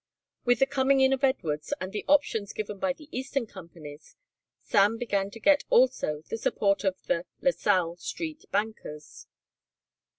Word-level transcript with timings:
With 0.45 0.57
the 0.57 0.65
coming 0.65 0.99
in 0.99 1.13
of 1.13 1.23
Edwards 1.23 1.75
and 1.79 1.93
the 1.93 2.03
options 2.07 2.53
given 2.53 2.79
by 2.79 2.91
the 2.91 3.07
eastern 3.15 3.45
companies 3.45 4.15
Sam 4.63 4.97
began 4.97 5.29
to 5.29 5.39
get 5.39 5.63
also 5.69 6.23
the 6.27 6.39
support 6.39 6.83
of 6.83 6.99
the 7.05 7.27
LaSalle 7.39 7.97
Street 7.97 8.45
bankers. 8.51 9.27